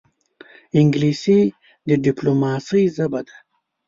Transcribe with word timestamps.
انګلیسي 0.79 1.39
د 1.87 1.89
ډیپلوماسې 2.03 2.81
ژبه 2.95 3.21
ده 3.27 3.35